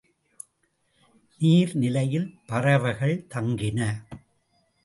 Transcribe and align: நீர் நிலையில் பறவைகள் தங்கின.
நீர் 1.39 1.73
நிலையில் 1.75 2.27
பறவைகள் 2.47 3.25
தங்கின. 3.29 3.79